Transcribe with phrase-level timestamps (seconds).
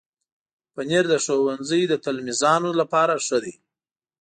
[0.73, 3.53] پنېر د ښوونځي د تلمیذانو لپاره ښه ده.